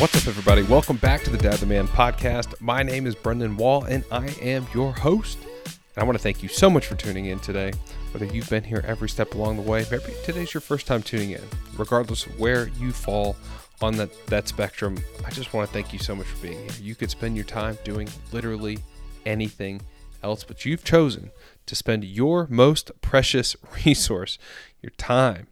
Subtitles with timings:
[0.00, 0.62] What's up, everybody?
[0.62, 2.58] Welcome back to the Dad the Man podcast.
[2.58, 5.36] My name is Brendan Wall, and I am your host.
[5.44, 7.72] And I want to thank you so much for tuning in today.
[8.12, 11.32] Whether you've been here every step along the way, maybe today's your first time tuning
[11.32, 11.42] in,
[11.76, 13.36] regardless of where you fall
[13.82, 16.72] on that, that spectrum, I just want to thank you so much for being here.
[16.80, 18.78] You could spend your time doing literally
[19.26, 19.82] anything
[20.22, 21.30] else, but you've chosen
[21.66, 23.54] to spend your most precious
[23.84, 24.38] resource,
[24.80, 25.48] your time,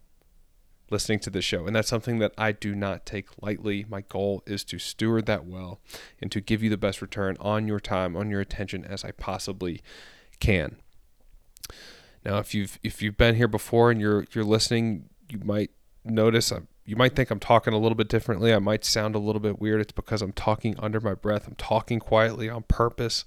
[0.91, 1.65] listening to this show.
[1.65, 3.85] And that's something that I do not take lightly.
[3.89, 5.79] My goal is to steward that well
[6.21, 9.11] and to give you the best return on your time, on your attention as I
[9.11, 9.81] possibly
[10.39, 10.77] can.
[12.25, 15.71] Now, if you've if you've been here before and you're you're listening, you might
[16.03, 18.53] notice I'm, you might think I'm talking a little bit differently.
[18.53, 19.79] I might sound a little bit weird.
[19.79, 21.47] It's because I'm talking under my breath.
[21.47, 23.25] I'm talking quietly on purpose.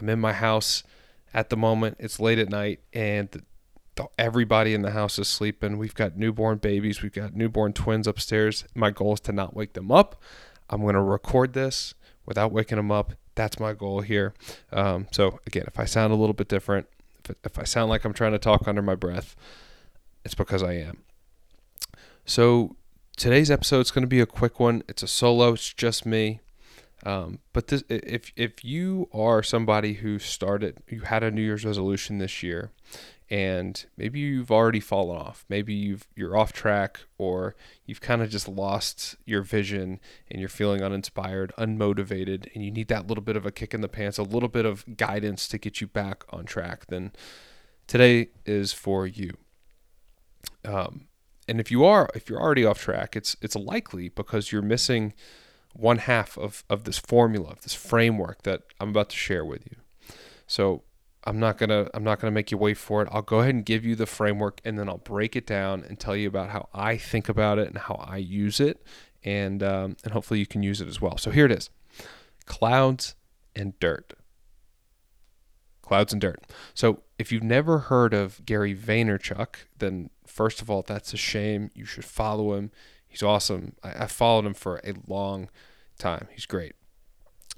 [0.00, 0.82] I'm in my house
[1.32, 1.96] at the moment.
[2.00, 3.42] It's late at night and the,
[4.18, 5.78] everybody in the house is sleeping.
[5.78, 8.64] We've got newborn babies, we've got newborn twins upstairs.
[8.74, 10.20] My goal is to not wake them up.
[10.70, 11.94] I'm going to record this
[12.26, 13.12] without waking them up.
[13.34, 14.34] That's my goal here.
[14.72, 16.86] Um, so, again, if I sound a little bit different,
[17.24, 19.36] if, if I sound like I'm trying to talk under my breath,
[20.24, 21.02] it's because I am.
[22.24, 22.76] So,
[23.16, 24.82] today's episode is going to be a quick one.
[24.88, 26.40] It's a solo, it's just me.
[27.04, 31.64] Um, but this, if if you are somebody who started, you had a New Year's
[31.64, 32.70] resolution this year,
[33.30, 35.44] and maybe you've already fallen off.
[35.48, 37.54] Maybe you've you're off track or
[37.86, 39.98] you've kind of just lost your vision
[40.30, 43.80] and you're feeling uninspired unmotivated and you need that little bit of a kick in
[43.80, 47.12] the pants a little bit of guidance to get you back on track then
[47.86, 49.32] today is for you.
[50.64, 51.06] Um,
[51.48, 55.14] and if you are if you're already off track it's it's likely because you're missing
[55.72, 59.64] one half of, of this formula of this framework that i'm about to share with
[59.66, 59.76] you.
[60.46, 60.82] So
[61.24, 63.08] I'm not gonna I'm not gonna make you wait for it.
[63.10, 65.98] I'll go ahead and give you the framework, and then I'll break it down and
[65.98, 68.84] tell you about how I think about it and how I use it,
[69.22, 71.16] and um, and hopefully you can use it as well.
[71.16, 71.70] So here it is:
[72.44, 73.16] clouds
[73.56, 74.12] and dirt.
[75.82, 76.42] Clouds and dirt.
[76.72, 81.70] So if you've never heard of Gary Vaynerchuk, then first of all, that's a shame.
[81.74, 82.70] You should follow him.
[83.06, 83.74] He's awesome.
[83.82, 85.48] I, I followed him for a long
[85.98, 86.28] time.
[86.32, 86.74] He's great.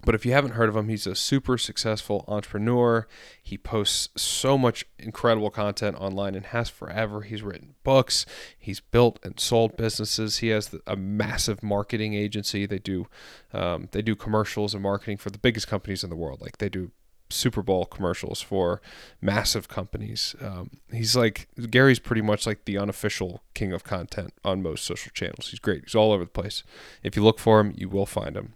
[0.05, 3.09] But if you haven't heard of him, he's a super successful entrepreneur.
[3.43, 7.23] He posts so much incredible content online and has forever.
[7.23, 8.25] He's written books,
[8.59, 10.39] he's built and sold businesses.
[10.39, 12.67] He has a massive marketing agency.
[12.67, 13.09] They do
[13.53, 16.41] um, they do commercials and marketing for the biggest companies in the world.
[16.41, 16.93] Like they do
[17.29, 18.81] Super Bowl commercials for
[19.21, 20.37] massive companies.
[20.41, 25.11] Um, he's like Gary's pretty much like the unofficial king of content on most social
[25.13, 25.49] channels.
[25.51, 25.85] He's great.
[25.85, 26.63] He's all over the place.
[27.03, 28.55] If you look for him, you will find him.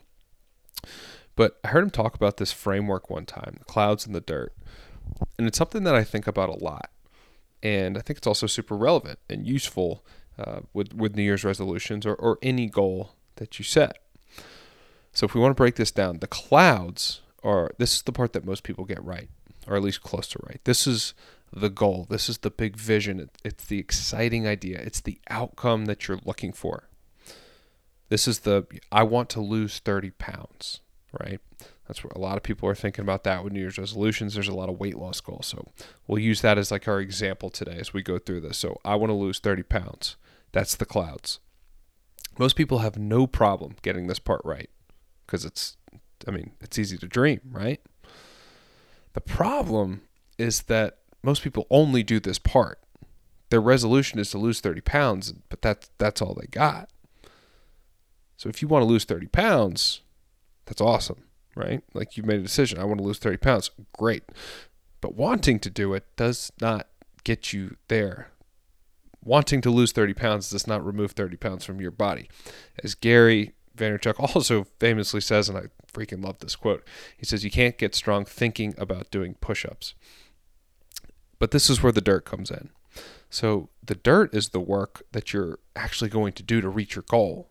[1.41, 4.53] But I heard him talk about this framework one time, the clouds and the dirt.
[5.39, 6.91] And it's something that I think about a lot.
[7.63, 10.05] And I think it's also super relevant and useful
[10.39, 14.03] uh, with, with New Year's resolutions or, or any goal that you set.
[15.15, 18.35] So if we want to break this down, the clouds are this is the part
[18.35, 19.31] that most people get right,
[19.67, 20.61] or at least close to right.
[20.65, 21.15] This is
[21.51, 22.07] the goal.
[22.11, 23.31] This is the big vision.
[23.43, 24.79] it's the exciting idea.
[24.81, 26.91] It's the outcome that you're looking for.
[28.11, 30.81] This is the I want to lose 30 pounds
[31.19, 31.41] right?
[31.87, 34.35] That's what a lot of people are thinking about that with New Year's resolutions.
[34.35, 35.47] There's a lot of weight loss goals.
[35.47, 35.67] So
[36.07, 38.59] we'll use that as like our example today as we go through this.
[38.59, 40.17] So I want to lose 30 pounds.
[40.53, 41.41] That's the clouds.
[42.39, 44.71] Most people have no problem getting this part right
[45.27, 45.77] because it's,
[46.27, 47.81] I mean, it's easy to dream, right?
[49.13, 50.03] The problem
[50.39, 52.79] is that most people only do this part.
[53.51, 56.89] Their resolution is to lose 30 pounds, but that's that's all they got.
[58.37, 60.01] So if you want to lose 30 pounds,
[60.71, 61.25] that's awesome,
[61.57, 61.83] right?
[61.95, 62.79] Like you've made a decision.
[62.79, 63.73] I want to lose 30 pounds.
[63.99, 64.23] Great.
[65.01, 66.87] But wanting to do it does not
[67.25, 68.29] get you there.
[69.25, 72.31] Wanting to lose 30 pounds does not remove 30 pounds from your body.
[72.85, 77.51] As Gary Vaynerchuk also famously says, and I freaking love this quote, he says, You
[77.51, 79.95] can't get strong thinking about doing push ups.
[81.41, 82.71] But this is where the dirt comes in.
[83.29, 87.05] So the dirt is the work that you're actually going to do to reach your
[87.09, 87.49] goal.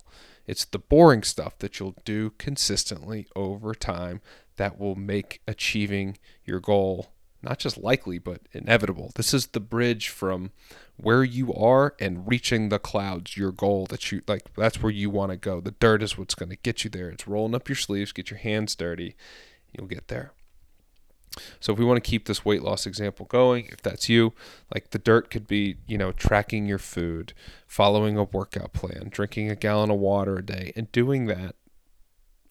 [0.50, 4.20] It's the boring stuff that you'll do consistently over time
[4.58, 7.12] that will make achieving your goal
[7.42, 9.12] not just likely, but inevitable.
[9.16, 10.52] This is the bridge from
[10.98, 15.10] where you are and reaching the clouds, your goal that you like, that's where you
[15.10, 15.62] want to go.
[15.62, 17.10] The dirt is what's going to get you there.
[17.10, 19.16] It's rolling up your sleeves, get your hands dirty,
[19.72, 20.34] you'll get there.
[21.60, 24.34] So if we want to keep this weight loss example going, if that's you,
[24.74, 27.34] like the dirt could be, you know, tracking your food,
[27.68, 31.56] following a workout plan, drinking a gallon of water a day, and doing that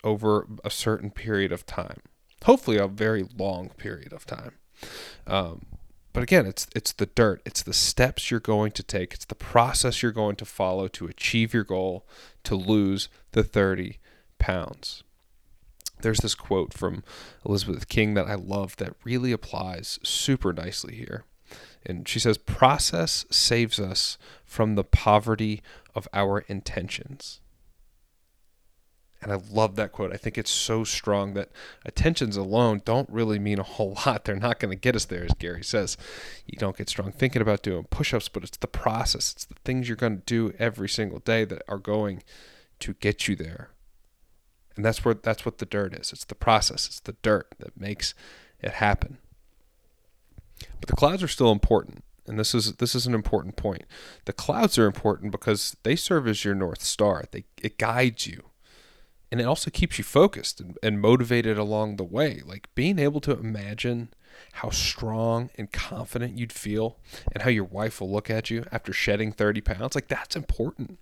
[0.04, 2.00] over a certain period of time.
[2.44, 4.52] Hopefully, a very long period of time.
[5.26, 5.66] Um,
[6.12, 7.42] but again, it's it's the dirt.
[7.44, 9.14] It's the steps you're going to take.
[9.14, 12.06] It's the process you're going to follow to achieve your goal
[12.44, 13.98] to lose the 30
[14.38, 15.02] pounds.
[16.00, 17.02] There's this quote from
[17.44, 21.24] Elizabeth King that I love that really applies super nicely here.
[21.84, 25.62] And she says, Process saves us from the poverty
[25.94, 27.40] of our intentions.
[29.20, 30.12] And I love that quote.
[30.12, 31.50] I think it's so strong that
[31.84, 34.24] attentions alone don't really mean a whole lot.
[34.24, 35.96] They're not going to get us there, as Gary says.
[36.46, 39.56] You don't get strong thinking about doing push ups, but it's the process, it's the
[39.64, 42.22] things you're going to do every single day that are going
[42.80, 43.70] to get you there.
[44.78, 46.12] And that's where that's what the dirt is.
[46.12, 48.14] It's the process, it's the dirt that makes
[48.60, 49.18] it happen.
[50.80, 52.04] But the clouds are still important.
[52.28, 53.86] And this is this is an important point.
[54.26, 57.24] The clouds are important because they serve as your north star.
[57.32, 58.44] They it guides you
[59.32, 62.40] and it also keeps you focused and, and, motivated along the way.
[62.46, 64.10] Like being able to imagine
[64.52, 66.98] how strong and confident you'd feel
[67.32, 71.00] and how your wife will look at you after shedding 30 pounds, like that's important.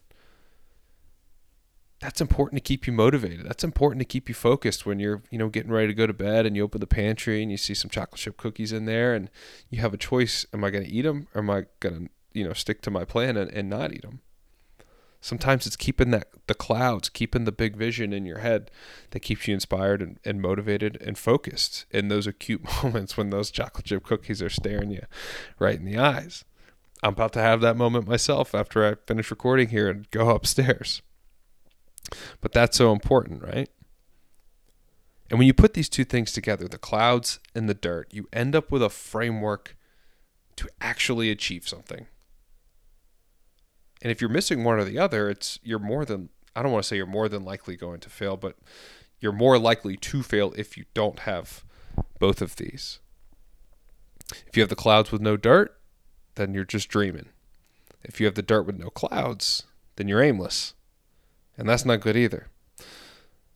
[2.01, 3.47] That's important to keep you motivated.
[3.47, 6.13] That's important to keep you focused when you're, you know, getting ready to go to
[6.13, 9.15] bed and you open the pantry and you see some chocolate chip cookies in there
[9.15, 9.31] and
[9.71, 10.45] you have a choice.
[10.53, 12.91] Am I going to eat them or am I going to, you know, stick to
[12.91, 14.21] my plan and, and not eat them?
[15.23, 18.71] Sometimes it's keeping that the clouds, keeping the big vision in your head
[19.11, 23.51] that keeps you inspired and, and motivated and focused in those acute moments when those
[23.51, 25.03] chocolate chip cookies are staring you
[25.59, 26.45] right in the eyes.
[27.03, 31.03] I'm about to have that moment myself after I finish recording here and go upstairs.
[32.41, 33.69] But that's so important, right?
[35.29, 38.55] And when you put these two things together, the clouds and the dirt, you end
[38.55, 39.77] up with a framework
[40.57, 42.07] to actually achieve something.
[44.03, 46.85] And if you're missing one or the other, it's you're more than I don't want
[46.85, 48.57] to say you're more than likely going to fail, but
[49.21, 51.65] you're more likely to fail if you don't have
[52.19, 53.01] both of these.
[54.47, 55.79] If you have the clouds with no dirt,
[56.37, 57.27] then you're just dreaming.
[58.03, 59.65] If you have the dirt with no clouds,
[59.97, 60.75] then you're aimless.
[61.59, 62.49] And that's not good either.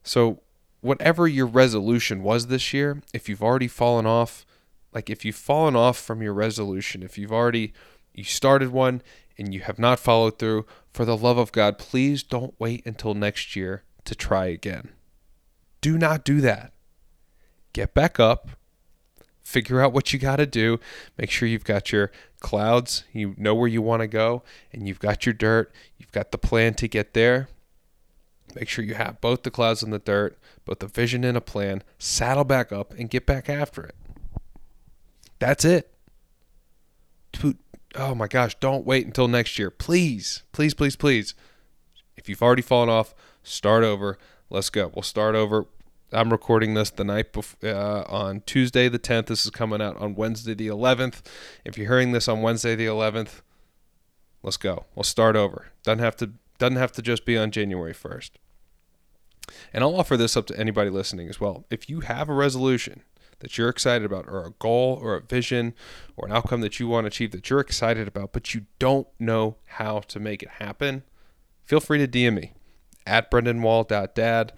[0.03, 0.41] So,
[0.81, 4.45] whatever your resolution was this year, if you've already fallen off,
[4.93, 7.73] like if you've fallen off from your resolution, if you've already
[8.13, 9.01] you started one
[9.37, 13.13] and you have not followed through, for the love of God, please don't wait until
[13.13, 14.89] next year to try again.
[15.79, 16.73] Do not do that.
[17.73, 18.49] Get back up,
[19.41, 20.79] figure out what you got to do,
[21.17, 22.11] make sure you've got your
[22.41, 24.43] clouds, you know where you want to go,
[24.73, 27.47] and you've got your dirt, you've got the plan to get there.
[28.55, 31.41] Make sure you have both the clouds and the dirt, both the vision and a
[31.41, 31.83] plan.
[31.97, 33.95] Saddle back up and get back after it.
[35.39, 35.91] That's it
[37.95, 39.69] oh my gosh, don't wait until next year.
[39.69, 41.33] Please, please, please, please.
[42.15, 43.13] If you've already fallen off,
[43.43, 44.17] start over.
[44.49, 44.91] Let's go.
[44.93, 45.65] We'll start over.
[46.11, 49.27] I'm recording this the night before uh, on Tuesday the 10th.
[49.27, 51.21] This is coming out on Wednesday the 11th.
[51.63, 53.41] If you're hearing this on Wednesday the 11th,
[54.43, 54.85] let's go.
[54.93, 55.67] We'll start over.
[55.83, 56.31] Doesn't have to
[56.61, 58.29] doesn't have to just be on January 1st.
[59.73, 61.65] And I'll offer this up to anybody listening as well.
[61.71, 63.01] If you have a resolution
[63.39, 65.73] that you're excited about, or a goal, or a vision,
[66.15, 69.07] or an outcome that you want to achieve that you're excited about, but you don't
[69.19, 71.01] know how to make it happen,
[71.63, 72.53] feel free to DM me
[73.07, 74.53] at brendanwall.dad,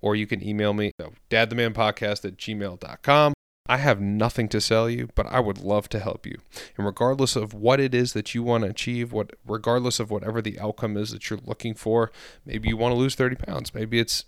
[0.00, 0.92] or you can email me,
[1.30, 3.33] dadthemanpodcast at gmail.com.
[3.66, 6.38] I have nothing to sell you, but I would love to help you.
[6.76, 10.42] And regardless of what it is that you want to achieve, what regardless of whatever
[10.42, 12.12] the outcome is that you're looking for,
[12.44, 14.26] maybe you want to lose 30 pounds, maybe it's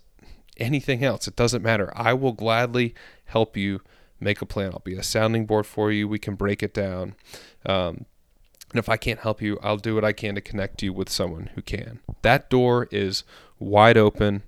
[0.57, 1.27] anything else.
[1.27, 1.91] It doesn't matter.
[1.95, 3.81] I will gladly help you
[4.19, 4.71] make a plan.
[4.73, 6.07] I'll be a sounding board for you.
[6.07, 7.13] We can break it down.
[7.63, 8.05] Um,
[8.71, 11.09] and if I can't help you, I'll do what I can to connect you with
[11.09, 11.99] someone who can.
[12.23, 13.23] That door is
[13.59, 14.41] wide open.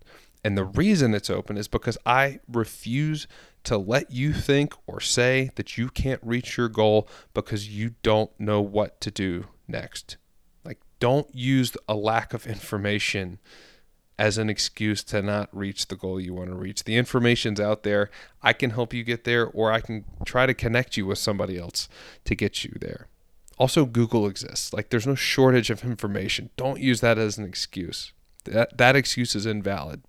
[0.43, 3.27] And the reason it's open is because I refuse
[3.65, 8.31] to let you think or say that you can't reach your goal because you don't
[8.39, 10.17] know what to do next.
[10.63, 13.39] Like, don't use a lack of information
[14.17, 16.83] as an excuse to not reach the goal you want to reach.
[16.83, 18.09] The information's out there.
[18.41, 21.57] I can help you get there, or I can try to connect you with somebody
[21.57, 21.87] else
[22.25, 23.07] to get you there.
[23.57, 24.73] Also, Google exists.
[24.73, 26.49] Like, there's no shortage of information.
[26.55, 28.13] Don't use that as an excuse.
[28.45, 30.01] That, that excuse is invalid.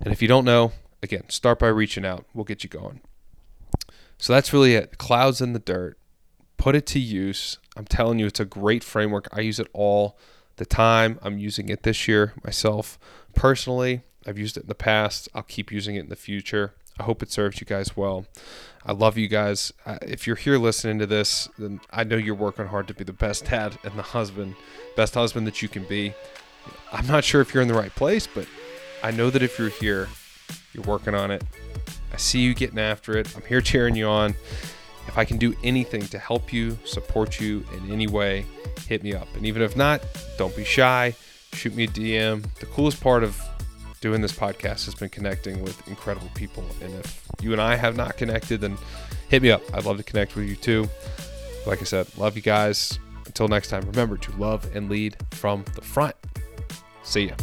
[0.00, 2.26] And if you don't know, again, start by reaching out.
[2.34, 3.00] We'll get you going.
[4.18, 4.98] So that's really it.
[4.98, 5.98] Clouds in the dirt.
[6.56, 7.58] Put it to use.
[7.76, 9.28] I'm telling you, it's a great framework.
[9.32, 10.18] I use it all
[10.56, 11.18] the time.
[11.22, 12.98] I'm using it this year myself
[13.34, 14.02] personally.
[14.26, 15.28] I've used it in the past.
[15.34, 16.74] I'll keep using it in the future.
[16.98, 18.26] I hope it serves you guys well.
[18.84, 19.72] I love you guys.
[19.84, 23.04] Uh, if you're here listening to this, then I know you're working hard to be
[23.04, 24.54] the best dad and the husband,
[24.96, 26.14] best husband that you can be.
[26.90, 28.46] I'm not sure if you're in the right place, but
[29.06, 30.08] I know that if you're here,
[30.72, 31.44] you're working on it.
[32.12, 33.32] I see you getting after it.
[33.36, 34.30] I'm here cheering you on.
[35.06, 38.44] If I can do anything to help you, support you in any way,
[38.88, 39.28] hit me up.
[39.36, 40.02] And even if not,
[40.38, 41.14] don't be shy.
[41.52, 42.52] Shoot me a DM.
[42.58, 43.40] The coolest part of
[44.00, 46.64] doing this podcast has been connecting with incredible people.
[46.82, 48.76] And if you and I have not connected, then
[49.28, 49.62] hit me up.
[49.72, 50.88] I'd love to connect with you too.
[51.64, 52.98] Like I said, love you guys.
[53.24, 56.16] Until next time, remember to love and lead from the front.
[57.04, 57.34] See ya.